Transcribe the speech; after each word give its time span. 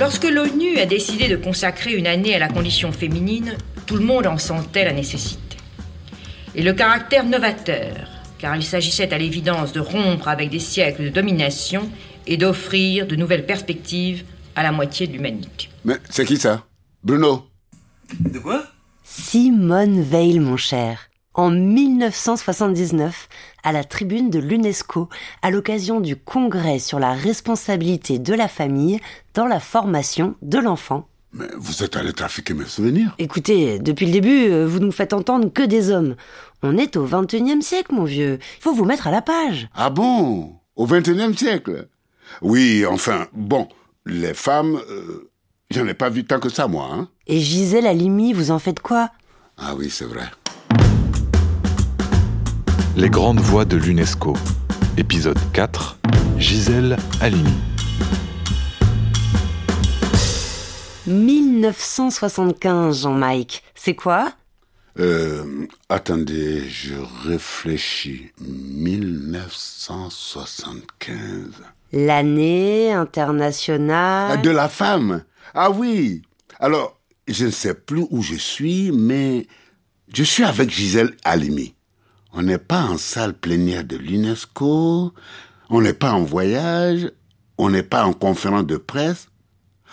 Lorsque 0.00 0.24
l'ONU 0.24 0.78
a 0.78 0.86
décidé 0.86 1.28
de 1.28 1.36
consacrer 1.36 1.92
une 1.92 2.06
année 2.06 2.34
à 2.34 2.38
la 2.38 2.48
condition 2.48 2.90
féminine, 2.90 3.58
tout 3.84 3.96
le 3.96 4.02
monde 4.02 4.26
en 4.26 4.38
sentait 4.38 4.86
la 4.86 4.94
nécessité. 4.94 5.58
Et 6.54 6.62
le 6.62 6.72
caractère 6.72 7.26
novateur, 7.26 8.08
car 8.38 8.56
il 8.56 8.62
s'agissait 8.62 9.12
à 9.12 9.18
l'évidence 9.18 9.74
de 9.74 9.80
rompre 9.80 10.28
avec 10.28 10.48
des 10.48 10.58
siècles 10.58 11.04
de 11.04 11.08
domination 11.10 11.90
et 12.26 12.38
d'offrir 12.38 13.06
de 13.06 13.14
nouvelles 13.14 13.44
perspectives 13.44 14.24
à 14.56 14.62
la 14.62 14.72
moitié 14.72 15.06
de 15.06 15.12
l'humanité. 15.12 15.68
Mais 15.84 15.98
c'est 16.08 16.24
qui 16.24 16.38
ça? 16.38 16.64
Bruno 17.04 17.44
De 18.18 18.38
quoi? 18.38 18.64
Simone 19.04 20.00
Veil, 20.00 20.38
mon 20.38 20.56
cher. 20.56 21.09
En 21.40 21.50
1979, 21.50 23.26
à 23.62 23.72
la 23.72 23.82
tribune 23.82 24.28
de 24.28 24.38
l'UNESCO, 24.38 25.08
à 25.40 25.50
l'occasion 25.50 25.98
du 25.98 26.14
congrès 26.14 26.78
sur 26.78 26.98
la 26.98 27.14
responsabilité 27.14 28.18
de 28.18 28.34
la 28.34 28.46
famille 28.46 29.00
dans 29.32 29.46
la 29.46 29.58
formation 29.58 30.34
de 30.42 30.58
l'enfant. 30.58 31.08
Mais 31.32 31.46
vous 31.56 31.82
êtes 31.82 31.96
allé 31.96 32.12
trafiquer 32.12 32.52
mes 32.52 32.66
souvenirs. 32.66 33.14
Écoutez, 33.18 33.78
depuis 33.78 34.04
le 34.04 34.12
début, 34.12 34.50
euh, 34.50 34.66
vous 34.66 34.80
nous 34.80 34.92
faites 34.92 35.14
entendre 35.14 35.50
que 35.50 35.62
des 35.62 35.90
hommes. 35.90 36.14
On 36.62 36.76
est 36.76 36.98
au 36.98 37.06
21e 37.06 37.62
siècle, 37.62 37.94
mon 37.94 38.04
vieux. 38.04 38.38
Il 38.58 38.62
faut 38.62 38.74
vous 38.74 38.84
mettre 38.84 39.06
à 39.06 39.10
la 39.10 39.22
page. 39.22 39.70
Ah 39.74 39.88
bon? 39.88 40.56
Au 40.76 40.86
21e 40.86 41.34
siècle? 41.34 41.88
Oui, 42.42 42.84
enfin, 42.84 43.28
bon, 43.32 43.66
les 44.04 44.34
femmes, 44.34 44.78
euh, 44.90 45.30
j'en 45.70 45.86
ai 45.86 45.94
pas 45.94 46.10
vu 46.10 46.26
tant 46.26 46.38
que 46.38 46.50
ça, 46.50 46.68
moi. 46.68 46.90
Hein 46.92 47.08
Et 47.26 47.40
Gisèle 47.40 47.86
Halimi, 47.86 48.34
vous 48.34 48.50
en 48.50 48.58
faites 48.58 48.80
quoi? 48.80 49.08
Ah 49.56 49.74
oui, 49.74 49.88
c'est 49.88 50.04
vrai. 50.04 50.24
Les 53.00 53.08
grandes 53.08 53.40
voix 53.40 53.64
de 53.64 53.78
l'UNESCO. 53.78 54.36
Épisode 54.98 55.38
4. 55.54 55.98
Gisèle 56.36 56.98
Halimi. 57.22 57.54
1975, 61.06 63.00
Jean-Mike. 63.00 63.62
C'est 63.74 63.94
quoi? 63.94 64.34
Euh, 64.98 65.66
attendez, 65.88 66.68
je 66.68 66.92
réfléchis. 67.26 68.32
1975. 68.38 70.82
L'année 71.94 72.92
internationale. 72.92 74.42
De 74.42 74.50
la 74.50 74.68
femme. 74.68 75.24
Ah 75.54 75.70
oui. 75.70 76.20
Alors, 76.58 77.00
je 77.26 77.46
ne 77.46 77.50
sais 77.50 77.72
plus 77.72 78.04
où 78.10 78.22
je 78.22 78.34
suis, 78.34 78.92
mais 78.92 79.46
je 80.12 80.22
suis 80.22 80.44
avec 80.44 80.68
Gisèle 80.68 81.16
Halimi. 81.24 81.72
On 82.32 82.42
n'est 82.42 82.58
pas 82.58 82.84
en 82.84 82.96
salle 82.96 83.34
plénière 83.34 83.84
de 83.84 83.96
l'UNESCO, 83.96 85.12
on 85.68 85.80
n'est 85.80 85.92
pas 85.94 86.12
en 86.12 86.22
voyage, 86.22 87.10
on 87.58 87.70
n'est 87.70 87.82
pas 87.82 88.04
en 88.04 88.12
conférence 88.12 88.66
de 88.66 88.76
presse. 88.76 89.28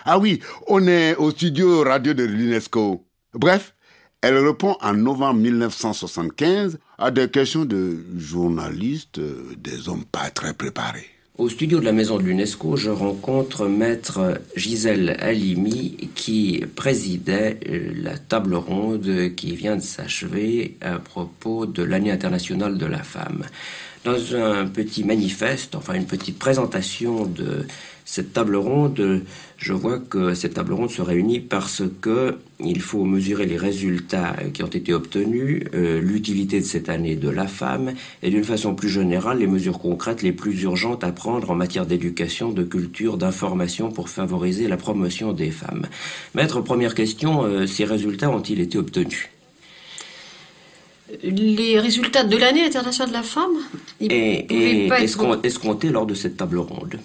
Ah 0.05 0.19
oui, 0.19 0.41
on 0.67 0.87
est 0.87 1.15
au 1.15 1.31
studio 1.31 1.83
radio 1.83 2.13
de 2.13 2.23
l'UNESCO. 2.23 3.05
Bref, 3.33 3.73
elle 4.21 4.37
répond 4.37 4.77
en 4.81 4.93
novembre 4.93 5.39
1975 5.41 6.79
à 6.97 7.11
des 7.11 7.29
questions 7.29 7.65
de 7.65 7.97
journalistes, 8.17 9.19
euh, 9.19 9.53
des 9.57 9.89
hommes 9.89 10.05
pas 10.05 10.29
très 10.29 10.53
préparés. 10.53 11.16
Au 11.37 11.49
studio 11.49 11.79
de 11.79 11.85
la 11.85 11.91
maison 11.91 12.17
de 12.17 12.23
l'UNESCO, 12.23 12.77
je 12.77 12.89
rencontre 12.89 13.67
maître 13.67 14.41
Gisèle 14.55 15.15
Halimi 15.19 16.09
qui 16.15 16.63
présidait 16.75 17.59
euh, 17.69 17.91
la 17.95 18.17
table 18.17 18.55
ronde 18.55 19.35
qui 19.35 19.55
vient 19.55 19.75
de 19.75 19.81
s'achever 19.83 20.77
à 20.81 20.97
propos 20.97 21.67
de 21.67 21.83
l'année 21.83 22.09
internationale 22.09 22.79
de 22.79 22.87
la 22.87 23.03
femme. 23.03 23.43
Dans 24.03 24.35
un 24.35 24.65
petit 24.65 25.03
manifeste, 25.03 25.75
enfin 25.75 25.93
une 25.93 26.07
petite 26.07 26.39
présentation 26.39 27.27
de 27.27 27.67
cette 28.09 28.31
table 28.31 28.55
ronde, 28.55 29.21
je 29.57 29.73
vois 29.73 29.99
que 29.99 30.33
cette 30.33 30.53
table 30.53 30.71
ronde 30.71 30.89
se 30.89 31.01
réunit 31.01 31.41
parce 31.41 31.83
que 31.99 32.37
il 32.61 32.79
faut 32.79 33.03
mesurer 33.03 33.45
les 33.45 33.57
résultats 33.57 34.33
qui 34.53 34.63
ont 34.63 34.67
été 34.67 34.93
obtenus, 34.93 35.65
euh, 35.73 35.99
l'utilité 35.99 36.61
de 36.61 36.65
cette 36.65 36.87
année 36.87 37.17
de 37.17 37.29
la 37.29 37.47
femme 37.47 37.91
et 38.23 38.29
d'une 38.29 38.45
façon 38.45 38.75
plus 38.75 38.87
générale 38.87 39.39
les 39.39 39.45
mesures 39.45 39.77
concrètes 39.77 40.21
les 40.23 40.31
plus 40.31 40.61
urgentes 40.63 41.03
à 41.03 41.11
prendre 41.11 41.51
en 41.51 41.55
matière 41.55 41.85
d'éducation, 41.85 42.53
de 42.53 42.63
culture, 42.63 43.17
d'information 43.17 43.91
pour 43.91 44.07
favoriser 44.07 44.69
la 44.69 44.77
promotion 44.77 45.33
des 45.33 45.51
femmes. 45.51 45.85
Maître, 46.33 46.61
première 46.61 46.95
question, 46.95 47.43
euh, 47.43 47.67
ces 47.67 47.83
résultats 47.83 48.29
ont-ils 48.29 48.61
été 48.61 48.77
obtenus? 48.77 49.27
Les 51.23 51.77
résultats 51.77 52.23
de 52.23 52.37
l'année 52.37 52.63
internationale 52.63 53.09
de 53.09 53.15
la 53.15 53.23
femme 53.23 53.57
ils 53.99 54.11
et, 54.13 54.45
pouvaient 54.47 54.85
et 54.85 54.87
pas 54.87 54.95
être- 54.95 55.03
escomptés 55.03 55.47
escomptés 55.47 55.89
lors 55.89 56.05
de 56.05 56.13
cette 56.13 56.37
table 56.37 56.57
ronde? 56.57 56.99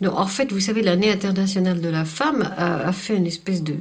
Non, 0.00 0.16
en 0.16 0.26
fait, 0.26 0.52
vous 0.52 0.60
savez, 0.60 0.82
l'année 0.82 1.10
internationale 1.10 1.80
de 1.80 1.88
la 1.88 2.04
femme 2.04 2.54
a, 2.56 2.92
fait 2.92 3.16
une 3.16 3.26
espèce 3.26 3.64
de, 3.64 3.74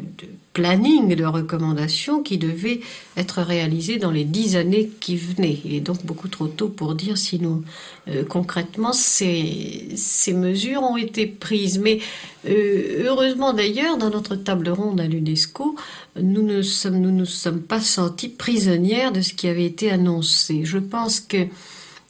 planning 0.53 1.13
de 1.13 1.23
recommandations 1.23 2.23
qui 2.23 2.39
devait 2.39 2.81
être 3.15 3.43
réalisé 3.43 3.99
dans 3.99 4.09
les 4.09 4.23
dix 4.23 4.55
années 4.55 4.89
qui 4.99 5.15
venaient. 5.15 5.59
Il 5.63 5.75
est 5.75 5.79
donc 5.79 6.03
beaucoup 6.03 6.27
trop 6.27 6.47
tôt 6.47 6.69
pour 6.69 6.95
dire 6.95 7.19
si 7.19 7.39
nous, 7.39 7.63
euh, 8.07 8.23
concrètement, 8.23 8.93
ces, 8.93 9.89
mesures 10.33 10.81
ont 10.81 10.97
été 10.97 11.27
prises. 11.27 11.77
Mais 11.77 11.99
euh, 12.49 13.03
heureusement 13.05 13.53
d'ailleurs, 13.53 13.97
dans 13.97 14.09
notre 14.09 14.35
table 14.35 14.69
ronde 14.69 14.99
à 14.99 15.05
l'UNESCO, 15.05 15.75
nous 16.19 16.41
ne 16.41 16.63
sommes, 16.63 16.99
nous 16.99 17.25
sommes 17.27 17.61
pas 17.61 17.79
sentis 17.79 18.29
prisonnières 18.29 19.11
de 19.11 19.21
ce 19.21 19.35
qui 19.35 19.47
avait 19.47 19.65
été 19.65 19.91
annoncé. 19.91 20.65
Je 20.65 20.79
pense 20.79 21.19
que 21.19 21.45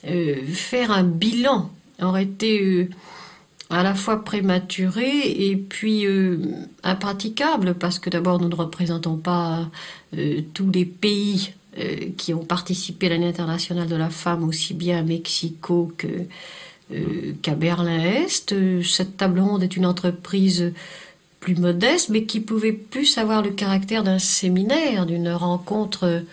euh, 0.08 0.36
faire 0.54 0.92
un 0.92 1.04
bilan 1.04 1.70
aurait 2.02 2.24
été 2.24 2.88
à 3.70 3.84
la 3.84 3.96
fois 3.96 4.24
prématuré 4.24 5.50
et 5.50 5.58
puis 5.58 6.06
euh, 6.06 6.38
impraticable 6.84 7.74
parce 7.76 8.00
que 8.00 8.10
d'abord 8.10 8.40
nous 8.40 8.48
ne 8.48 8.56
représentons 8.56 9.18
pas 9.18 9.70
euh, 10.18 10.42
tous 10.54 10.72
les 10.72 10.86
pays 10.86 11.52
euh, 11.78 12.10
qui 12.18 12.34
ont 12.34 12.46
participé 12.46 13.08
à 13.08 13.10
l'année 13.10 13.28
internationale 13.28 13.88
de 13.88 13.96
la 13.96 14.10
femme 14.10 14.44
aussi 14.48 14.74
bien 14.74 15.00
à 15.00 15.04
Mexico 15.04 15.92
qu'à 15.98 17.56
Berlin-Est. 17.56 18.56
Cette 18.84 19.18
table 19.18 19.42
ronde 19.42 19.64
est 19.64 19.76
une 19.76 19.86
entreprise 19.86 20.72
plus 21.42 21.56
modeste, 21.56 22.10
mais 22.10 22.24
qui 22.24 22.40
pouvait 22.40 22.72
plus 22.72 23.18
avoir 23.18 23.42
le 23.42 23.52
caractère 23.52 24.04
d'un 24.04 24.20
séminaire, 24.20 25.06
d'une 25.06 25.30
rencontre 25.30 26.24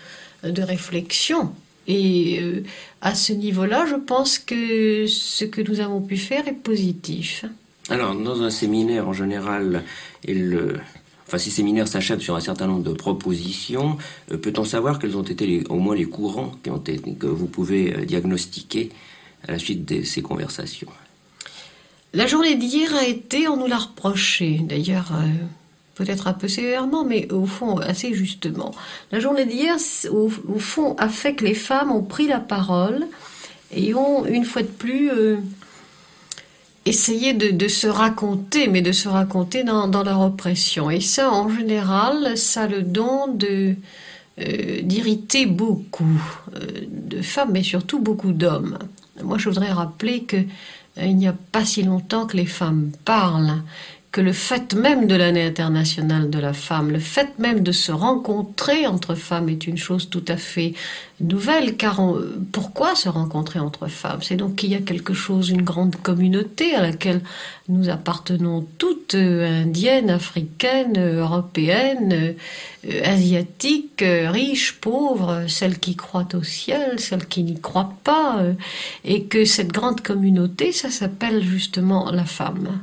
de 0.43 0.61
réflexion. 0.61 1.51
Et 1.87 2.39
euh, 2.41 2.63
à 3.01 3.13
ce 3.15 3.33
niveau-là, 3.33 3.85
je 3.87 3.95
pense 3.95 4.39
que 4.39 5.05
ce 5.07 5.45
que 5.45 5.61
nous 5.61 5.79
avons 5.79 6.01
pu 6.01 6.17
faire 6.17 6.47
est 6.47 6.53
positif. 6.53 7.45
Alors, 7.89 8.15
dans 8.15 8.41
un 8.41 8.49
séminaire, 8.49 9.07
en 9.07 9.13
général, 9.13 9.83
il, 10.27 10.53
euh, 10.55 10.77
enfin, 11.27 11.37
ces 11.37 11.51
séminaires 11.51 11.87
s'achèvent 11.87 12.21
sur 12.21 12.35
un 12.35 12.39
certain 12.39 12.65
nombre 12.67 12.83
de 12.83 12.93
propositions. 12.93 13.97
Euh, 14.31 14.37
Peut-on 14.37 14.63
savoir 14.63 14.97
quels 14.97 15.15
ont 15.15 15.21
été 15.23 15.45
les- 15.45 15.63
au 15.69 15.75
moins 15.75 15.95
les 15.95 16.05
courants 16.05 16.51
qui 16.63 16.71
ont 16.71 16.77
été, 16.77 16.97
que 16.97 17.27
vous 17.27 17.45
pouvez 17.47 18.05
diagnostiquer 18.05 18.89
à 19.47 19.51
la 19.51 19.59
suite 19.59 19.85
de 19.85 20.03
ces 20.03 20.23
conversations? 20.23 20.89
La 22.13 22.25
journée 22.27 22.55
d'hier 22.55 22.95
a 22.95 23.05
été, 23.05 23.47
on 23.47 23.57
nous 23.57 23.67
l'a 23.67 23.77
reproché, 23.77 24.59
d'ailleurs 24.63 25.11
euh, 25.13 25.27
peut-être 25.95 26.27
un 26.27 26.33
peu 26.33 26.47
sévèrement, 26.47 27.05
mais 27.05 27.31
au 27.31 27.45
fond 27.45 27.77
assez 27.77 28.13
justement. 28.13 28.71
La 29.11 29.19
journée 29.19 29.45
d'hier, 29.45 29.77
au, 30.11 30.29
fond, 30.59 30.95
a 30.97 31.09
fait 31.09 31.33
que 31.33 31.45
les 31.45 31.55
femmes 31.55 31.91
ont 31.91 32.03
pris 32.03 32.27
la 32.27 32.39
parole 32.39 33.07
et 33.73 33.93
ont, 33.95 34.25
une 34.25 34.45
fois 34.45 34.61
de 34.61 34.67
plus, 34.67 35.09
euh, 35.09 35.37
essayé 36.85 37.33
de, 37.33 37.67
se 37.67 37.87
raconter, 37.87 38.67
mais 38.67 38.81
de 38.81 38.91
se 38.91 39.07
raconter 39.07 39.63
dans, 39.63 40.03
leur 40.03 40.21
oppression. 40.21 40.91
Et 40.91 41.01
ça, 41.01 41.31
en 41.31 41.49
général, 41.49 42.37
ça 42.37 42.63
a 42.63 42.67
le 42.67 42.81
don 42.83 43.37
euh, 43.41 44.81
d'irriter 44.81 45.45
beaucoup 45.45 46.21
euh, 46.55 46.59
de 46.89 47.21
femmes, 47.21 47.51
mais 47.53 47.63
surtout 47.63 47.99
beaucoup 47.99 48.33
d'hommes. 48.33 48.77
Moi, 49.23 49.37
je 49.37 49.49
voudrais 49.49 49.71
rappeler 49.71 50.23
que 50.23 50.37
il 50.97 51.17
n'y 51.17 51.27
a 51.27 51.35
pas 51.51 51.65
si 51.65 51.83
longtemps 51.83 52.25
que 52.25 52.37
les 52.37 52.45
femmes 52.45 52.91
parlent, 53.03 53.61
que 54.15 54.21
le 54.21 54.31
fait 54.31 54.73
même 54.75 55.07
de 55.07 55.15
l'année 55.15 55.43
internationale 55.43 56.29
de 56.29 56.39
la 56.39 56.53
femme, 56.53 56.89
le 56.89 56.99
fait 56.99 57.37
même 57.37 57.63
de 57.63 57.73
se 57.73 57.91
rencontrer 57.91 58.87
entre 58.87 59.13
femmes 59.13 59.49
est 59.49 59.67
une 59.67 59.75
chose 59.75 60.09
tout 60.09 60.23
à 60.29 60.37
fait 60.37 60.73
nouvelle, 61.19 61.77
car 61.77 61.99
on- 61.99 62.21
pourquoi 62.51 62.95
se 62.95 63.09
rencontrer 63.09 63.59
entre 63.59 63.87
femmes? 63.87 64.19
C'est 64.21 64.35
donc 64.35 64.55
qu'il 64.55 64.69
y 64.69 64.75
a 64.75 64.81
quelque 64.81 65.13
chose, 65.13 65.49
une 65.49 65.61
grande 65.61 65.95
communauté 65.95 66.75
à 66.75 66.81
laquelle 66.81 67.21
nous 67.69 67.89
appartenons 67.89 68.65
toutes, 68.77 69.15
euh, 69.15 69.63
indiennes, 69.63 70.09
africaines, 70.09 70.97
euh, 70.97 71.21
européennes, 71.21 72.11
euh, 72.13 72.33
euh, 72.89 73.01
asiatiques, 73.05 74.01
euh, 74.01 74.29
riches, 74.29 74.73
pauvres, 74.81 75.29
euh, 75.31 75.47
celles 75.47 75.79
qui 75.79 75.95
croient 75.95 76.27
au 76.33 76.43
ciel, 76.43 76.99
celles 76.99 77.25
qui 77.27 77.43
n'y 77.43 77.59
croient 77.59 77.93
pas, 78.03 78.39
euh, 78.39 78.53
et 79.03 79.23
que 79.23 79.45
cette 79.45 79.71
grande 79.71 80.01
communauté, 80.01 80.71
ça 80.71 80.89
s'appelle 80.89 81.43
justement 81.43 82.11
la 82.11 82.25
femme. 82.25 82.79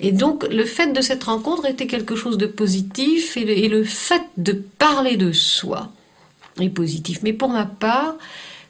Et 0.00 0.10
donc 0.12 0.46
le 0.50 0.64
fait 0.64 0.92
de 0.92 1.00
cette 1.00 1.24
rencontre 1.24 1.66
était 1.66 1.86
quelque 1.86 2.16
chose 2.16 2.38
de 2.38 2.46
positif, 2.46 3.36
et 3.36 3.44
le, 3.44 3.52
et 3.56 3.68
le 3.68 3.84
fait 3.84 4.22
de 4.36 4.52
parler 4.52 5.16
de 5.16 5.30
soi 5.32 5.90
est 6.60 6.68
positif. 6.68 7.20
Mais 7.22 7.32
pour 7.32 7.48
ma 7.48 7.66
part, 7.66 8.16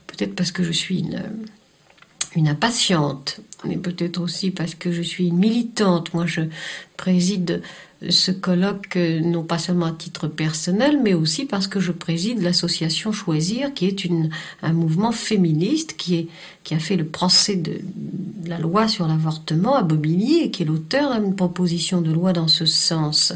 peut-être 0.07 0.35
parce 0.35 0.53
que 0.53 0.63
je 0.63 0.73
suis 0.73 1.01
une, 1.01 2.49
impatiente, 2.49 3.41
mais 3.65 3.77
peut-être 3.77 4.21
aussi 4.21 4.51
parce 4.51 4.75
que 4.75 4.93
je 4.93 5.03
suis 5.03 5.29
une 5.29 5.39
militante. 5.39 6.15
Moi, 6.15 6.27
je 6.27 6.43
préside 6.97 7.63
ce 8.09 8.31
colloque 8.31 8.97
non 8.97 9.45
pas 9.45 9.59
seulement 9.59 9.87
à 9.87 9.93
titre 9.93 10.27
personnel, 10.29 10.99
mais 11.03 11.15
aussi 11.15 11.45
parce 11.45 11.67
que 11.67 11.79
je 11.79 11.93
préside 11.93 12.43
l'association 12.43 13.13
Choisir, 13.13 13.75
qui 13.75 13.87
est 13.87 14.09
un 14.63 14.73
mouvement 14.73 15.13
féministe 15.13 15.95
qui, 15.97 16.29
a 16.71 16.79
fait 16.79 16.97
le 16.97 17.05
procès 17.05 17.57
de, 17.57 17.81
la 18.47 18.59
loi 18.59 18.89
sur 18.89 19.07
l'avortement 19.07 19.77
à 19.77 19.83
Bobigny 19.83 20.41
et 20.41 20.51
qui 20.51 20.63
est 20.63 20.67
l'auteur 20.67 21.21
d'une 21.21 21.37
proposition 21.37 22.01
de 22.01 22.11
loi 22.11 22.33
dans 22.33 22.49
ce 22.49 22.67
sens. 22.67 23.35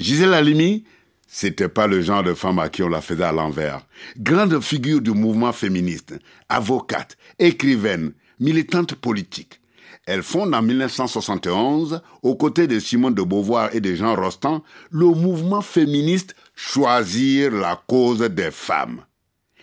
Gisèle 0.00 0.32
Halimi, 0.32 0.84
c'était 1.30 1.68
pas 1.68 1.86
le 1.86 2.00
genre 2.00 2.22
de 2.22 2.32
femme 2.32 2.58
à 2.58 2.70
qui 2.70 2.82
on 2.82 2.88
la 2.88 3.02
faisait 3.02 3.22
à 3.22 3.32
l'envers. 3.32 3.86
Grande 4.16 4.60
figure 4.60 5.02
du 5.02 5.12
mouvement 5.12 5.52
féministe, 5.52 6.18
avocate, 6.48 7.16
écrivaine, 7.38 8.12
militante 8.40 8.94
politique. 8.94 9.60
Elle 10.06 10.22
fonde 10.22 10.54
en 10.54 10.62
1971, 10.62 12.00
aux 12.22 12.34
côtés 12.34 12.66
de 12.66 12.80
Simone 12.80 13.14
de 13.14 13.22
Beauvoir 13.22 13.74
et 13.74 13.80
de 13.80 13.94
Jean 13.94 14.16
Rostand, 14.16 14.62
le 14.90 15.04
mouvement 15.04 15.60
féministe 15.60 16.34
Choisir 16.54 17.52
la 17.52 17.80
cause 17.86 18.20
des 18.20 18.50
femmes. 18.50 19.02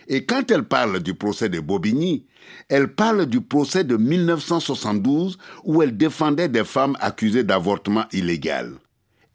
Et 0.08 0.24
quand 0.24 0.50
elle 0.50 0.62
parle 0.62 1.00
du 1.00 1.14
procès 1.14 1.48
de 1.48 1.58
Bobigny, 1.58 2.26
elle 2.68 2.94
parle 2.94 3.26
du 3.26 3.40
procès 3.40 3.82
de 3.82 3.96
1972 3.96 5.36
où 5.64 5.82
elle 5.82 5.96
défendait 5.96 6.48
des 6.48 6.64
femmes 6.64 6.96
accusées 7.00 7.42
d'avortement 7.42 8.04
illégal. 8.12 8.76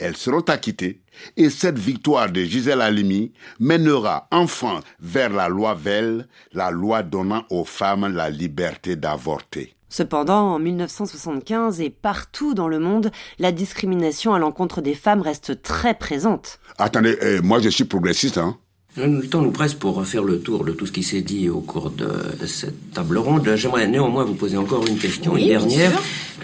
Elles 0.01 0.18
seront 0.18 0.42
acquittées 0.42 1.00
et 1.38 1.51
cette 1.51 1.77
victoire 1.77 2.31
de 2.31 2.42
Gisèle 2.42 2.81
Halimi 2.81 3.33
mènera 3.59 4.27
enfin 4.31 4.80
vers 5.00 5.30
la 5.30 5.48
loi 5.48 5.75
Veil, 5.75 6.25
la 6.53 6.71
loi 6.71 7.03
donnant 7.03 7.45
aux 7.51 7.65
femmes 7.65 8.07
la 8.07 8.31
liberté 8.31 8.95
d'avorter. 8.95 9.75
Cependant, 9.89 10.53
en 10.53 10.57
1975 10.57 11.81
et 11.81 11.92
partout 11.92 12.56
dans 12.56 12.68
le 12.68 12.80
monde, 12.80 13.12
la 13.38 13.51
discrimination 13.51 14.33
à 14.33 14.39
l'encontre 14.39 14.81
des 14.81 14.95
femmes 14.95 15.21
reste 15.21 15.62
très 15.62 15.94
présente. 15.94 16.59
Attendez, 16.80 17.18
eh, 17.21 17.42
moi 17.42 17.59
je 17.59 17.69
suis 17.69 17.83
progressiste, 17.83 18.39
hein 18.39 18.57
le 18.97 19.21
temps 19.27 19.41
nous 19.41 19.51
presse 19.51 19.73
pour 19.73 20.05
faire 20.05 20.23
le 20.23 20.39
tour 20.39 20.65
de 20.65 20.71
tout 20.73 20.85
ce 20.85 20.91
qui 20.91 21.03
s'est 21.03 21.21
dit 21.21 21.49
au 21.49 21.61
cours 21.61 21.91
de 21.91 22.45
cette 22.45 22.91
table 22.91 23.17
ronde. 23.17 23.49
J'aimerais 23.55 23.88
néanmoins 23.88 24.25
vous 24.25 24.33
poser 24.33 24.57
encore 24.57 24.85
une 24.85 24.97
question, 24.97 25.38
une 25.38 25.47
dernière. 25.47 25.91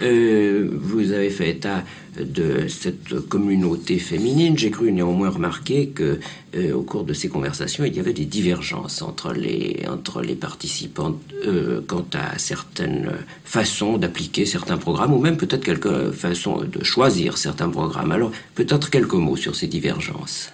Euh, 0.02 0.70
vous 0.80 1.12
avez 1.12 1.28
fait 1.28 1.50
état 1.50 1.84
de 2.18 2.68
cette 2.68 3.20
communauté 3.28 3.98
féminine. 3.98 4.56
J'ai 4.56 4.70
cru 4.70 4.92
néanmoins 4.92 5.30
remarquer 5.30 5.88
que 5.88 6.20
euh, 6.54 6.72
au 6.72 6.82
cours 6.82 7.04
de 7.04 7.12
ces 7.12 7.28
conversations, 7.28 7.84
il 7.84 7.94
y 7.94 8.00
avait 8.00 8.12
des 8.12 8.24
divergences 8.24 9.02
entre 9.02 9.32
les 9.32 9.84
entre 9.88 10.22
les 10.22 10.34
participants 10.34 11.18
euh, 11.46 11.80
quant 11.86 12.06
à 12.14 12.38
certaines 12.38 13.10
façons 13.44 13.98
d'appliquer 13.98 14.46
certains 14.46 14.78
programmes 14.78 15.12
ou 15.12 15.18
même 15.18 15.36
peut-être 15.36 15.64
quelques 15.64 16.12
façons 16.12 16.62
de 16.64 16.84
choisir 16.84 17.36
certains 17.36 17.68
programmes. 17.68 18.12
Alors 18.12 18.32
peut-être 18.54 18.90
quelques 18.90 19.14
mots 19.14 19.36
sur 19.36 19.54
ces 19.54 19.66
divergences. 19.66 20.52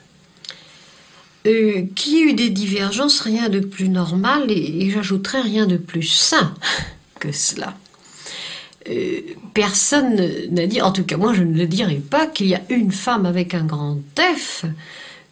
Euh, 1.47 1.83
qui 1.95 2.17
a 2.17 2.21
eu 2.23 2.33
des 2.33 2.49
divergences, 2.49 3.21
rien 3.21 3.51
de 3.51 3.61
plus 3.61 3.91
normal 3.91 4.51
et, 4.51 4.89
j'ajouterais 4.91 5.43
rien 5.43 5.67
de 5.67 5.77
plus 5.77 6.05
sain 6.05 6.55
que 7.21 7.33
cela. 7.33 7.75
Euh, 8.89 9.21
personne 9.53 10.17
n'a 10.51 10.67
dit, 10.67 10.81
en 10.81 10.91
tout 10.91 11.05
cas 11.05 11.19
moi 11.19 11.35
je 11.35 11.43
ne 11.43 11.55
le 11.55 11.67
dirai 11.67 11.97
pas, 11.97 12.27
qu'il 12.27 12.47
y 12.47 12.55
a 12.55 12.63
une 12.71 12.93
femme 12.93 13.27
avec 13.27 13.53
un 13.53 13.65
grand 13.65 13.99
F 14.19 14.65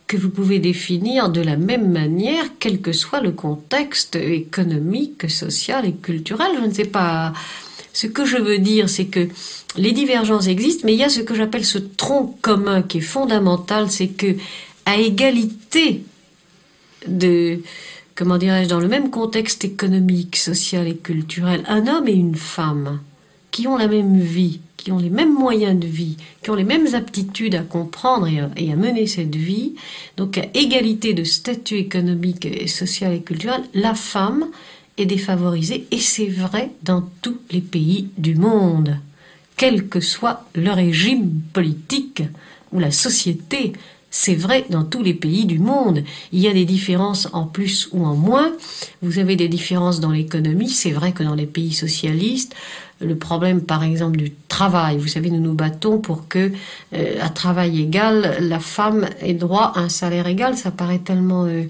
que 0.07 0.19
vous 0.19 0.29
pouvez 0.29 0.59
définir 0.59 1.31
de 1.31 1.41
la 1.41 1.57
même 1.57 1.91
manière, 1.91 2.45
quel 2.59 2.83
que 2.83 2.93
soit 2.93 3.23
le 3.23 3.33
contexte 3.33 4.17
économique, 4.17 5.31
social 5.31 5.87
et 5.87 5.95
culturel. 5.95 6.53
Je 6.61 6.67
ne 6.67 6.75
sais 6.75 6.85
pas. 6.85 7.33
Ce 7.95 8.07
que 8.07 8.27
je 8.27 8.37
veux 8.37 8.59
dire, 8.59 8.91
c'est 8.91 9.07
que 9.07 9.29
les 9.79 9.93
divergences 9.93 10.49
existent, 10.49 10.83
mais 10.85 10.93
il 10.93 10.99
y 10.99 11.05
a 11.05 11.09
ce 11.09 11.21
que 11.21 11.35
j'appelle 11.35 11.65
ce 11.65 11.79
tronc 11.79 12.37
commun 12.43 12.83
qui 12.83 12.99
est 12.99 13.01
fondamental, 13.01 13.91
c'est 13.91 14.09
que 14.09 14.37
à 14.87 14.97
égalité 14.97 16.05
de, 17.07 17.61
comment 18.15 18.39
dirais-je, 18.39 18.69
dans 18.69 18.81
le 18.81 18.89
même 18.89 19.11
contexte 19.11 19.65
économique, 19.65 20.37
social 20.37 20.87
et 20.87 20.97
culturel, 20.97 21.65
un 21.69 21.87
homme 21.87 22.09
et 22.09 22.13
une 22.13 22.37
femme 22.37 23.01
qui 23.51 23.67
ont 23.67 23.77
la 23.77 23.89
même 23.89 24.19
vie, 24.19 24.61
qui 24.77 24.91
ont 24.91 24.99
les 24.99 25.11
mêmes 25.11 25.33
moyens 25.33 25.79
de 25.79 25.87
vie, 25.87 26.17
qui 26.43 26.51
ont 26.51 26.55
les 26.55 26.65
mêmes 26.65 26.95
aptitudes 26.95 27.55
à 27.55 27.63
comprendre 27.63 28.27
et 28.57 28.73
à, 28.73 28.77
mener 28.77 29.07
cette 29.07 29.37
vie, 29.37 29.75
donc 30.17 30.39
à 30.39 30.47
égalité 30.55 31.15
de 31.15 31.23
statut 31.23 31.77
économique 31.77 32.47
et 32.47 32.67
social 32.67 33.13
et 33.13 33.21
culturel, 33.21 33.63
la 33.75 33.95
femme 33.95 34.49
est 34.99 35.07
défavorisée 35.07 35.87
et 35.91 35.99
c'est 35.99 36.27
vrai 36.27 36.71
dans 36.83 37.09
tous 37.23 37.39
les 37.51 37.61
pays 37.61 38.09
du 38.19 38.35
monde, 38.35 38.97
quel 39.57 39.89
que 39.89 40.01
soit 40.01 40.47
le 40.55 40.71
régime 40.71 41.41
politique 41.53 42.23
ou 42.73 42.79
la 42.79 42.91
société. 42.91 43.73
C'est 44.15 44.35
vrai 44.35 44.67
dans 44.69 44.85
tous 44.85 45.03
les 45.03 45.15
pays 45.15 45.47
du 45.47 45.59
monde. 45.59 46.05
Il 46.33 46.41
y 46.41 46.47
a 46.47 46.53
des 46.53 46.67
différences 46.67 47.29
en 47.33 47.47
plus 47.47 47.89
ou 47.93 48.05
en 48.05 48.15
moins. 48.15 48.53
Vous 49.01 49.19
avez 49.19 49.37
des 49.37 49.49
différences 49.49 50.01
dans 50.01 50.11
l'économie. 50.11 50.69
C'est 50.69 50.91
vrai 50.91 51.13
que 51.13 51.23
dans 51.23 51.35
les 51.35 51.47
pays 51.47 51.73
socialistes, 51.73 52.55
le 53.01 53.17
problème, 53.17 53.63
par 53.63 53.83
exemple, 53.83 54.19
du 54.19 54.33
travail. 54.49 54.99
Vous 54.99 55.09
savez, 55.09 55.31
nous 55.31 55.41
nous 55.41 55.55
battons 55.55 55.99
pour 55.99 56.29
que, 56.29 56.53
euh, 56.93 57.19
à 57.23 57.31
travail 57.31 57.81
égal, 57.81 58.37
la 58.41 58.61
femme 58.61 59.09
ait 59.23 59.33
droit 59.33 59.73
à 59.75 59.81
un 59.81 59.89
salaire 59.89 60.27
égal. 60.27 60.59
Ça 60.59 60.71
paraît 60.71 60.99
tellement 60.99 61.47
euh, 61.47 61.65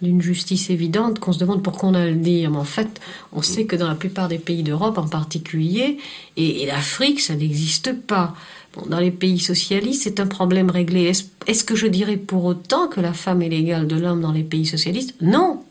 d'une 0.00 0.22
justice 0.22 0.70
évidente 0.70 1.18
qu'on 1.18 1.32
se 1.32 1.40
demande 1.40 1.64
pourquoi 1.64 1.88
on 1.88 1.94
a 1.94 2.06
le 2.06 2.14
dire. 2.14 2.52
Mais 2.52 2.58
en 2.58 2.64
fait, 2.64 3.00
on 3.32 3.42
sait 3.42 3.64
que 3.64 3.74
dans 3.74 3.88
la 3.88 3.96
plupart 3.96 4.28
des 4.28 4.38
pays 4.38 4.62
d'Europe, 4.62 4.96
en 4.96 5.08
particulier, 5.08 5.98
et, 6.36 6.62
et 6.62 6.66
l'Afrique, 6.66 7.20
ça 7.20 7.34
n'existe 7.34 7.92
pas 7.92 8.36
dans 8.86 8.98
les 8.98 9.10
pays 9.10 9.38
socialistes, 9.38 10.02
c'est 10.04 10.20
un 10.20 10.26
problème 10.26 10.70
réglé. 10.70 11.12
Est-ce 11.46 11.64
que 11.64 11.76
je 11.76 11.86
dirais 11.86 12.16
pour 12.16 12.44
autant 12.44 12.88
que 12.88 13.00
la 13.00 13.12
femme 13.12 13.42
est 13.42 13.48
l'égale 13.48 13.86
de 13.86 13.96
l'homme 13.96 14.20
dans 14.20 14.32
les 14.32 14.42
pays 14.42 14.66
socialistes? 14.66 15.14
Non. 15.20 15.62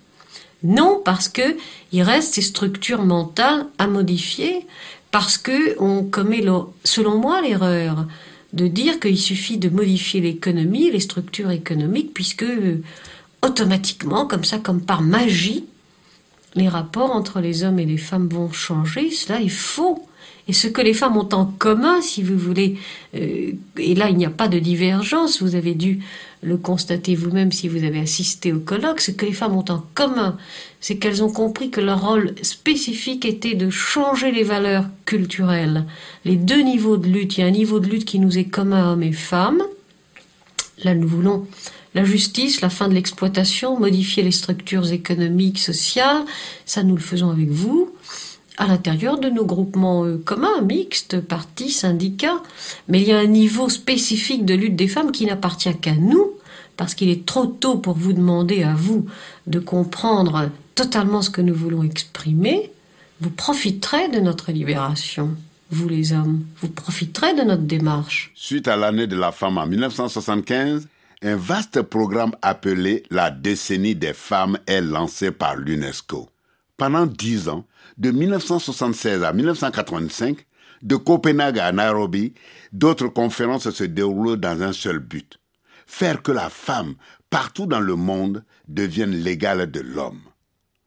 Non, 0.64 1.02
parce 1.04 1.30
que 1.30 1.56
il 1.92 2.02
reste 2.02 2.34
ces 2.34 2.42
structures 2.42 3.04
mentales 3.04 3.68
à 3.78 3.88
modifier, 3.88 4.66
parce 5.12 5.38
que 5.38 5.80
on 5.80 6.04
commet, 6.04 6.44
selon 6.84 7.18
moi, 7.20 7.42
l'erreur 7.42 8.08
de 8.54 8.68
dire 8.68 9.00
qu'il 9.00 9.18
suffit 9.18 9.58
de 9.58 9.70
modifier 9.70 10.22
l'économie, 10.22 10.90
les 10.90 11.00
structures 11.00 11.52
économiques, 11.52 12.14
puisque 12.14 12.44
euh, 12.44 12.82
automatiquement, 13.44 14.26
comme 14.26 14.44
ça, 14.44 14.58
comme 14.58 14.82
par 14.82 15.02
magie, 15.02 15.66
les 16.56 16.70
rapports 16.70 17.12
entre 17.12 17.40
les 17.40 17.64
hommes 17.64 17.80
et 17.80 17.86
les 17.86 17.98
femmes 17.98 18.28
vont 18.28 18.52
changer. 18.52 19.12
Cela 19.12 19.42
est 19.42 19.50
faux. 19.50 20.08
Et 20.48 20.54
ce 20.54 20.68
que 20.68 20.82
les 20.82 20.94
femmes 20.94 21.18
ont 21.18 21.30
en 21.34 21.46
commun, 21.46 22.02
si 22.02 22.24
vous 22.24 22.38
voulez, 22.38 22.78
euh, 23.16 23.52
et 23.78 23.96
là 23.96 24.10
il 24.10 24.18
n'y 24.18 24.26
a 24.26 24.30
pas 24.30 24.48
de 24.48 24.60
divergence, 24.60 25.42
vous 25.42 25.56
avez 25.56 25.74
dû 25.74 26.00
le 26.42 26.56
constater 26.56 27.16
vous-même 27.16 27.52
si 27.52 27.68
vous 27.68 27.84
avez 27.84 28.00
assisté 28.00 28.54
au 28.54 28.60
colloque, 28.60 29.02
ce 29.02 29.12
que 29.12 29.26
les 29.26 29.34
femmes 29.34 29.56
ont 29.58 29.66
en 29.70 29.84
commun, 29.94 30.38
c'est 30.80 30.98
qu'elles 30.98 31.24
ont 31.24 31.32
compris 31.32 31.70
que 31.70 31.82
leur 31.82 32.08
rôle 32.08 32.36
spécifique 32.44 33.26
était 33.26 33.56
de 33.56 33.70
changer 33.70 34.32
les 34.32 34.44
valeurs 34.44 34.86
culturelles. 35.06 35.84
Les 36.24 36.36
deux 36.36 36.62
niveaux 36.62 36.98
de 36.98 37.08
lutte, 37.08 37.38
il 37.38 37.42
y 37.42 37.44
a 37.44 37.48
un 37.48 37.52
niveau 37.52 37.80
de 37.80 37.88
lutte 37.88 38.06
qui 38.06 38.20
nous 38.20 38.38
est 38.38 38.46
commun 38.46 38.94
hommes 38.94 39.04
et 39.04 39.12
femmes. 39.12 39.64
Là 40.84 40.94
nous 40.94 41.08
voulons 41.08 41.46
la 41.96 42.06
justice, 42.06 42.62
la 42.62 42.70
fin 42.70 42.88
de 42.88 42.94
l'exploitation, 42.94 43.80
modifier 43.80 44.22
les 44.22 44.32
structures 44.32 44.92
économiques, 44.92 45.58
sociales, 45.58 46.24
ça 46.66 46.84
nous 46.84 46.96
le 46.96 47.02
faisons 47.02 47.32
avec 47.32 47.50
vous 47.50 47.92
à 48.58 48.68
l'intérieur 48.68 49.20
de 49.20 49.30
nos 49.30 49.46
groupements 49.46 50.04
euh, 50.06 50.18
communs, 50.18 50.62
mixtes, 50.62 51.22
partis, 51.22 51.72
syndicats. 51.72 52.42
Mais 52.88 53.02
il 53.02 53.08
y 53.08 53.14
a 53.14 53.20
un 53.20 53.28
niveau 53.28 53.70
spécifique 53.70 54.46
de 54.46 54.56
lutte 54.56 54.76
des 54.76 54.88
femmes 54.88 55.12
qui 55.12 55.26
n'appartient 55.26 55.76
qu'à 55.78 55.96
nous, 55.96 56.32
parce 56.76 56.96
qu'il 56.96 57.10
est 57.10 57.26
trop 57.26 57.46
tôt 57.46 57.78
pour 57.78 57.96
vous 57.96 58.14
demander 58.14 58.64
à 58.64 58.74
vous 58.74 59.06
de 59.46 59.60
comprendre 59.60 60.50
totalement 60.76 61.22
ce 61.22 61.30
que 61.30 61.42
nous 61.42 61.56
voulons 61.56 61.84
exprimer. 61.84 62.72
Vous 63.22 63.32
profiterez 63.32 64.10
de 64.10 64.20
notre 64.20 64.52
libération, 64.52 65.36
vous 65.72 65.90
les 65.90 66.14
hommes. 66.14 66.46
Vous 66.62 66.70
profiterez 66.70 67.34
de 67.34 67.42
notre 67.42 67.64
démarche. 67.64 68.32
Suite 68.36 68.68
à 68.68 68.76
l'année 68.76 69.08
de 69.08 69.16
la 69.16 69.32
femme 69.32 69.58
en 69.58 69.66
1975, 69.66 70.88
un 71.24 71.36
vaste 71.36 71.82
programme 71.82 72.36
appelé 72.42 73.04
la 73.10 73.32
décennie 73.32 73.96
des 73.96 74.14
femmes 74.14 74.60
est 74.68 74.82
lancé 74.82 75.32
par 75.32 75.56
l'UNESCO. 75.56 76.30
Pendant 76.78 77.08
dix 77.08 77.50
ans, 77.50 77.66
de 77.98 78.12
1976 78.12 79.24
à 79.24 79.34
1985, 79.34 80.46
de 80.84 80.96
Copenhague 80.96 81.58
à 81.58 81.72
Nairobi, 81.72 82.36
d'autres 82.72 83.08
conférences 83.08 83.72
se 83.72 83.84
déroulent 83.84 84.38
dans 84.38 84.62
un 84.62 84.74
seul 84.74 85.00
but, 85.00 85.40
faire 85.88 86.22
que 86.22 86.32
la 86.32 86.50
femme, 86.50 86.94
partout 87.32 87.66
dans 87.66 87.80
le 87.80 87.96
monde, 87.96 88.44
devienne 88.68 89.12
l'égale 89.12 89.72
de 89.72 89.80
l'homme. 89.80 90.22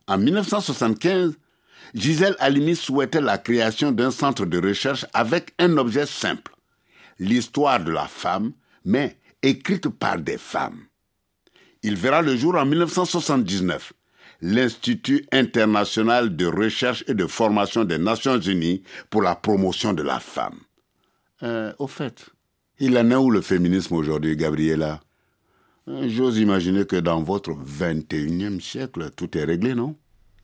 En 0.07 0.19
1975, 0.19 1.37
Gisèle 1.95 2.37
Halimi 2.39 2.77
souhaitait 2.77 3.21
la 3.21 3.39
création 3.39 3.91
d'un 3.91 4.13
centre 4.13 4.47
de 4.47 4.65
recherche 4.65 5.07
avec 5.13 5.55
un 5.59 5.77
objet 5.77 6.07
simple, 6.07 6.55
l'histoire 7.19 7.83
de 7.83 7.91
la 7.91 8.07
femme, 8.07 8.53
mais 8.85 9.19
écrite 9.43 9.89
par 9.89 10.19
des 10.19 10.39
femmes. 10.39 10.85
Il 11.83 11.97
verra 11.97 12.23
le 12.23 12.37
jour 12.37 12.55
en 12.55 12.67
1979 12.67 13.93
l'Institut 14.43 15.27
international 15.33 16.35
de 16.37 16.47
recherche 16.47 17.05
et 17.07 17.15
de 17.15 17.27
formation 17.27 17.85
des 17.85 17.99
Nations 17.99 18.41
Unies 18.41 18.83
pour 19.11 19.23
la 19.23 19.35
promotion 19.35 19.93
de 19.93 20.03
la 20.03 20.21
femme. 20.21 20.59
Euh, 21.43 21.73
au 21.79 21.87
fait, 21.87 22.27
il 22.79 22.97
en 22.99 23.11
est 23.11 23.17
où 23.17 23.31
le 23.31 23.41
féminisme 23.41 23.95
aujourd'hui, 23.95 24.37
Gabriela? 24.37 25.01
Euh, 25.89 26.09
J'ose 26.09 26.39
imaginer 26.39 26.85
que 26.87 26.97
dans 26.97 27.23
votre 27.23 27.53
21e 27.53 28.61
siècle, 28.61 29.11
tout 29.17 29.37
est 29.37 29.45
réglé, 29.45 29.75
non? 29.75 29.97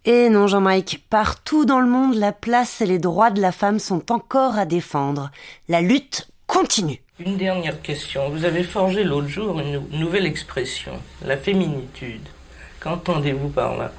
Eh 0.05 0.29
non, 0.31 0.47
Jean-Mike, 0.47 1.05
partout 1.11 1.65
dans 1.65 1.81
le 1.81 1.89
monde, 1.89 2.15
la 2.15 2.33
place 2.33 2.81
et 2.81 2.87
les 2.87 3.01
droits 3.01 3.31
de 3.31 3.41
la 3.41 3.51
femme 3.51 3.81
sont 3.81 4.13
encore 4.13 4.57
à 4.57 4.65
défendre. 4.65 5.33
La 5.69 5.81
lutte 5.81 6.29
continue. 6.47 7.03
Une 7.19 7.37
dernière 7.37 7.83
question. 7.83 8.31
Vous 8.31 8.45
avez 8.45 8.63
forgé 8.63 9.03
l'autre 9.03 9.29
jour 9.29 9.59
une 9.59 9.83
nouvelle 9.99 10.27
expression, 10.27 10.93
la 11.25 11.37
féminitude. 11.37 12.29
Qu'entendez-vous 12.87 13.49
par 13.49 13.77
là? 13.77 13.93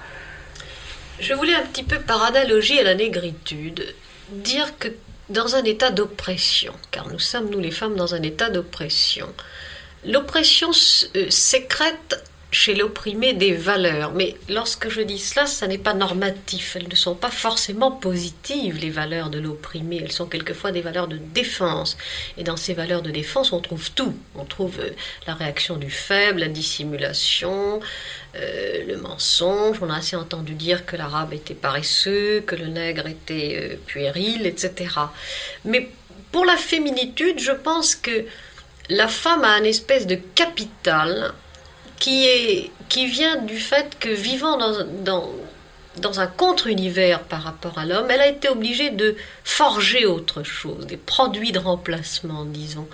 Je 1.20 1.34
voulais 1.34 1.56
un 1.56 1.66
petit 1.66 1.84
peu, 1.84 2.00
par 2.00 2.24
analogie 2.24 2.80
à 2.80 2.84
la 2.84 2.96
négritude, 2.96 3.94
dire 4.30 4.78
que 4.80 4.88
dans 5.28 5.58
un 5.58 5.64
état 5.66 5.92
d'oppression, 5.92 6.74
car 6.90 7.10
nous 7.10 7.20
sommes, 7.20 7.50
nous 7.50 7.60
les 7.60 7.72
femmes, 7.72 7.98
dans 7.98 8.16
un 8.16 8.22
état 8.22 8.50
d'oppression, 8.50 9.28
l'oppression 10.06 10.70
euh, 11.18 11.30
sécrète 11.30 12.24
chez 12.52 12.76
l'opprimé 12.76 13.34
des 13.34 13.54
valeurs. 13.54 14.14
Mais 14.14 14.36
lorsque 14.48 14.90
je 14.90 15.02
dis 15.02 15.20
cela, 15.20 15.46
ça 15.46 15.68
n'est 15.68 15.78
pas 15.78 15.94
normatif. 15.94 16.76
Elles 16.76 16.88
ne 16.90 16.96
sont 16.96 17.16
pas 17.16 17.30
forcément 17.30 17.92
positives, 17.92 18.78
les 18.78 18.90
valeurs 18.90 19.30
de 19.30 19.40
l'opprimé. 19.40 20.00
Elles 20.02 20.12
sont 20.12 20.28
quelquefois 20.28 20.72
des 20.72 20.82
valeurs 20.82 21.08
de 21.08 21.18
défense. 21.18 21.98
Et 22.38 22.44
dans 22.44 22.56
ces 22.56 22.74
valeurs 22.74 23.02
de 23.02 23.12
défense, 23.12 23.52
on 23.52 23.60
trouve 23.60 23.92
tout. 23.92 24.16
On 24.36 24.46
trouve 24.46 24.80
euh, 24.80 24.92
la 25.26 25.34
réaction 25.34 25.76
du 25.76 25.90
faible, 25.90 26.40
la 26.40 26.48
dissimulation, 26.48 27.82
euh, 28.36 28.86
le 28.88 28.98
mensonge. 28.98 29.78
On 29.82 29.90
a 29.90 29.98
assez 29.98 30.16
entendu 30.16 30.54
dire 30.54 30.86
que 30.86 30.96
l'arabe 30.96 31.34
était 31.34 31.54
paresseux, 31.54 32.42
que 32.48 32.56
le 32.56 32.68
nègre 32.68 33.08
était 33.08 33.74
euh, 33.74 33.76
puéril, 33.86 34.46
etc. 34.46 34.96
Mais 35.66 35.90
pour 36.32 36.46
la 36.46 36.56
féminitude, 36.56 37.40
je 37.40 37.52
pense 37.52 37.96
que 37.96 38.26
la 38.90 39.10
femme 39.10 39.44
a 39.44 39.58
une 39.58 39.66
espèce 39.66 40.08
de 40.08 40.16
capital 40.16 41.34
qui, 42.00 42.26
est, 42.26 42.72
qui 42.90 43.08
vient 43.08 43.38
du 43.38 43.58
fait 43.58 43.98
que 44.00 44.10
vivant 44.10 44.58
dans, 44.58 44.86
dans, 45.04 45.30
dans 45.98 46.20
un 46.20 46.28
contre-univers 46.28 47.24
par 47.24 47.42
rapport 47.42 47.78
à 47.78 47.86
l'homme, 47.86 48.08
elle 48.10 48.22
a 48.22 48.28
été 48.28 48.50
obligée 48.50 48.90
de 48.90 49.16
forger 49.44 50.06
autre 50.06 50.44
chose, 50.44 50.86
des 50.86 50.98
produits 50.98 51.52
de 51.52 51.60
remplacement, 51.60 52.46
disons, 52.46 52.88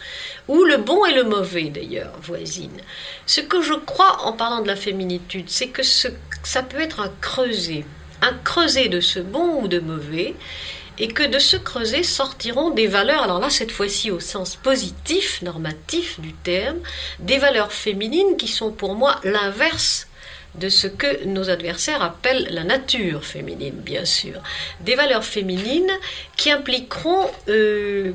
ou 0.48 0.64
le 0.64 0.78
bon 0.78 1.06
et 1.06 1.14
le 1.14 1.24
mauvais 1.24 1.70
d'ailleurs, 1.70 2.14
voisine. 2.22 2.82
Ce 3.26 3.42
que 3.42 3.62
je 3.62 3.74
crois 3.74 4.22
en 4.24 4.34
parlant 4.34 4.62
de 4.62 4.68
la 4.68 4.76
féminitude, 4.76 5.46
c'est 5.50 5.68
que 5.68 5.84
ce, 5.84 6.08
ça 6.44 6.64
peut 6.64 6.82
être 6.82 7.00
un 7.02 7.12
creuset, 7.22 7.86
un 8.22 8.34
creuset 8.44 8.88
de 8.88 9.02
ce 9.02 9.20
bon 9.20 9.62
ou 9.62 9.68
de 9.68 9.80
mauvais, 9.80 10.36
et 11.00 11.08
que 11.08 11.24
de 11.24 11.40
ce 11.40 11.58
creuset 11.58 12.04
sortiront 12.04 12.70
des 12.70 12.88
valeurs, 12.88 13.24
alors 13.24 13.40
là 13.40 13.50
cette 13.50 13.72
fois-ci 13.72 14.12
au 14.12 14.20
sens 14.20 14.56
positif, 14.56 15.42
normatif 15.42 16.20
du 16.20 16.34
terme, 16.34 16.80
des 17.20 17.38
valeurs 17.38 17.72
féminines 17.72 18.38
qui 18.38 18.48
sont 18.48 18.72
pour 18.72 18.96
moi 18.96 19.20
l'inverse 19.24 20.08
de 20.56 20.70
ce 20.70 20.88
que 20.88 21.26
nos 21.26 21.50
adversaires 21.50 22.04
appellent 22.04 22.48
la 22.52 22.64
nature 22.64 23.26
féminine, 23.26 23.74
bien 23.74 24.06
sûr. 24.06 24.42
Des 24.82 24.96
valeurs 24.96 25.24
féminines 25.24 25.92
qui 26.38 26.52
impliqueront 26.52 27.28
euh, 27.50 28.12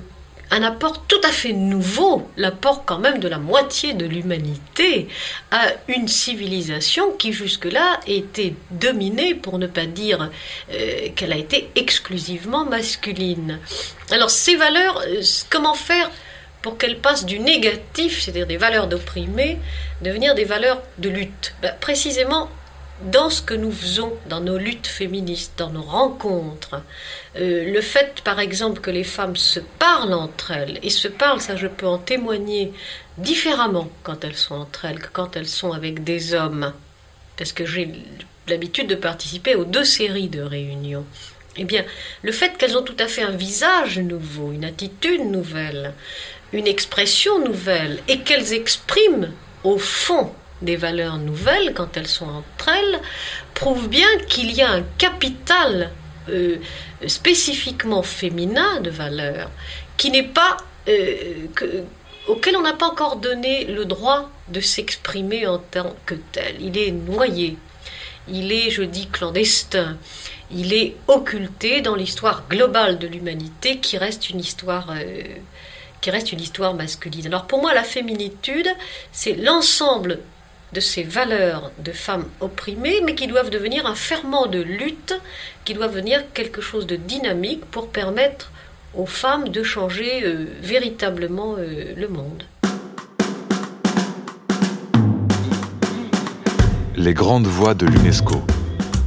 un 0.51 0.63
apport 0.63 1.05
tout 1.07 1.21
à 1.25 1.33
fait 1.33 1.53
nouveau, 1.53 2.29
l'apport 2.37 2.85
quand 2.85 2.99
même 2.99 3.19
de 3.19 3.29
la 3.29 3.39
moitié 3.39 3.93
de 3.93 4.07
l'humanité 4.07 5.09
à 5.51 5.67
une 5.89 6.09
civilisation 6.09 7.13
qui 7.13 7.33
jusque-là 7.33 8.01
était 8.07 8.55
dominée, 8.71 9.35
pour 9.35 9.59
ne 9.59 9.67
pas 9.67 9.87
dire 9.87 10.31
euh, 10.73 11.09
qu'elle 11.15 11.33
a 11.33 11.37
été 11.37 11.71
exclusivement 11.75 12.65
masculine. 12.65 13.59
Alors 14.11 14.31
ces 14.31 14.57
valeurs, 14.57 15.03
euh, 15.07 15.23
comment 15.51 15.75
faire 15.75 16.11
pour 16.63 16.77
qu'elles 16.77 16.99
passent 16.99 17.25
du 17.25 17.39
négatif, 17.39 18.21
c'est-à-dire 18.23 18.47
des 18.47 18.57
valeurs 18.57 18.89
d'opprimés, 18.89 19.59
devenir 20.03 20.35
des 20.35 20.45
valeurs 20.45 20.83
de 20.99 21.09
lutte? 21.09 21.55
Ben, 21.63 21.75
Précisément 21.81 22.51
dans 23.03 23.31
ce 23.31 23.43
que 23.43 23.55
nous 23.55 23.71
faisons, 23.71 24.13
dans 24.29 24.41
nos 24.41 24.59
luttes 24.59 24.87
féministes, 24.87 25.53
dans 25.57 25.71
nos 25.71 25.83
rencontres, 25.83 26.83
euh, 27.37 27.73
le 27.73 27.81
fait 27.81 28.21
par 28.23 28.41
exemple 28.41 28.81
que 28.81 28.91
les 28.91 29.05
femmes 29.05 29.37
se 29.37 29.61
parlent 29.61 30.15
entre 30.15 30.51
elles, 30.51 30.79
et 30.83 30.91
se 30.91 31.09
parlent, 31.09 31.41
ça 31.41 31.57
je 31.57 31.69
peux 31.69 31.87
en 31.87 31.99
témoigner, 31.99 32.73
différemment 33.17 33.89
quand 34.03 34.25
elles 34.25 34.37
sont 34.37 34.57
entre 34.57 34.85
elles 34.85 35.01
que 35.01 35.09
quand 35.13 35.37
elles 35.37 35.49
sont 35.49 35.73
avec 35.73 36.03
des 36.03 36.35
hommes, 36.35 36.73
parce 37.37 37.53
que 37.53 37.67
j'ai 37.67 37.93
l'habitude 38.49 38.89
de 38.89 38.95
participer 38.95 39.55
aux 39.55 39.65
deux 39.65 39.85
séries 39.85 40.29
de 40.29 40.43
réunions. 40.43 41.05
Eh 41.57 41.65
bien, 41.65 41.85
le 42.23 42.33
fait 42.33 42.57
qu'elles 42.57 42.77
ont 42.77 42.83
tout 42.83 42.97
à 42.99 43.09
fait 43.09 43.23
un 43.23 43.33
visage 43.33 43.99
nouveau, 43.99 44.53
une 44.53 44.65
attitude 44.65 45.25
nouvelle, 45.25 45.93
une 46.53 46.67
expression 46.67 47.39
nouvelle, 47.45 48.01
et 48.09 48.21
qu'elles 48.21 48.53
expriment 48.53 49.33
au 49.65 49.79
fond 49.79 50.33
des 50.63 50.77
valeurs 50.77 51.19
nouvelles 51.19 51.73
quand 51.75 51.97
elles 51.97 52.09
sont 52.09 52.29
entre 52.29 52.69
elles, 52.69 53.01
prouve 53.55 53.89
bien 53.89 54.09
qu'il 54.29 54.53
y 54.53 54.63
a 54.63 54.71
un 54.71 54.83
capital 54.99 55.91
euh, 56.29 56.57
spécifiquement 57.07 58.03
féminin 58.03 58.81
de 58.81 58.91
valeurs 58.91 59.51
qui 59.97 60.11
n'est 60.11 60.23
pas 60.23 60.57
euh, 60.89 61.47
auquel 62.27 62.57
on 62.57 62.63
n'a 62.63 62.75
pas 62.75 62.87
encore 62.87 63.17
donné 63.17 63.65
le 63.65 63.85
droit 63.85 64.31
de 64.49 64.61
s'exprimer 64.61 65.47
en 65.47 65.59
tant 65.59 65.95
que 66.07 66.15
tel. 66.33 66.57
Il 66.61 66.77
est 66.77 66.91
noyé, 66.91 67.57
il 68.29 68.53
est, 68.53 68.71
je 68.71 68.83
dis, 68.83 69.09
clandestin, 69.09 69.97
il 70.51 70.73
est 70.73 70.97
occulté 71.07 71.81
dans 71.81 71.95
l'histoire 71.95 72.45
globale 72.49 72.99
de 72.99 73.07
l'humanité 73.07 73.79
qui 73.79 73.99
reste 73.99 74.31
une 74.31 74.41
histoire 74.41 74.91
euh, 74.91 75.23
qui 76.01 76.11
reste 76.11 76.33
une 76.33 76.41
histoire 76.41 76.75
masculine. 76.75 77.27
Alors 77.27 77.47
pour 77.47 77.61
moi, 77.61 77.75
la 77.75 77.83
féminitude, 77.83 78.69
c'est 79.11 79.35
l'ensemble 79.35 80.21
de 80.73 80.81
ces 80.81 81.03
valeurs 81.03 81.71
de 81.79 81.93
femmes 81.93 82.27
opprimées, 82.41 83.01
mais 83.05 83.15
qui 83.15 83.27
doivent 83.27 83.51
devenir 83.51 83.87
un 83.87 83.95
ferment 83.95 84.47
de 84.47 84.61
lutte, 84.61 85.15
qui 85.65 85.75
doivent 85.75 85.93
devenir 85.93 86.33
quelque 86.33 86.61
chose 86.61 86.87
de 86.87 86.97
dynamique 86.97 87.65
pour 87.67 87.89
permettre 87.89 88.51
aux 88.95 89.07
femmes 89.07 89.49
de 89.49 89.63
changer 89.63 90.25
euh, 90.25 90.47
véritablement 90.61 91.57
euh, 91.59 91.95
le 91.97 92.09
monde. 92.09 92.45
Les 96.97 97.15
grandes 97.15 97.47
voix 97.47 97.75
de 97.75 97.87
l'UNESCO, 97.87 98.43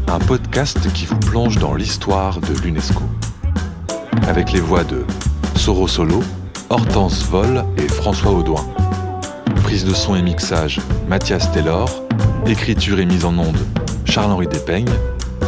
un 0.08 0.20
podcast 0.20 0.92
qui 0.94 1.06
vous 1.06 1.20
plonge 1.20 1.58
dans 1.58 1.76
l'histoire 1.76 2.40
de 2.40 2.54
l'UNESCO. 2.62 3.04
Avec 4.28 4.52
les 4.54 4.62
voix 4.62 4.84
de 4.84 5.04
Soro 5.58 5.88
Solo, 5.88 6.24
Hortense 6.70 7.24
Vol 7.26 7.66
et 7.78 7.88
François 7.90 8.32
Audouin. 8.32 8.66
Prise 9.72 9.86
de 9.86 9.94
son 9.94 10.16
et 10.16 10.22
mixage, 10.22 10.82
Mathias 11.08 11.50
Taylor. 11.54 11.90
Écriture 12.46 13.00
et 13.00 13.06
mise 13.06 13.24
en 13.24 13.38
onde, 13.38 13.56
Charles-Henri 14.04 14.48
Despeignes. 14.48 14.92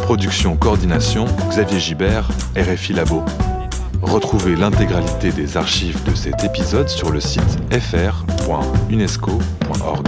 Production 0.03 0.55
coordination, 0.55 1.25
Xavier 1.49 1.81
Gibert, 1.81 2.29
RFI 2.55 2.93
Labo. 2.93 3.21
Retrouvez 4.01 4.55
l'intégralité 4.55 5.33
des 5.33 5.57
archives 5.57 6.01
de 6.05 6.15
cet 6.15 6.45
épisode 6.45 6.87
sur 6.87 7.11
le 7.11 7.19
site 7.19 7.59
fr.unesco.org. 7.69 10.07